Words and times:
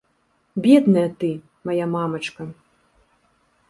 Бедная 0.67 1.05
ты, 1.21 1.29
мая 1.71 1.87
мамачка! 1.95 2.43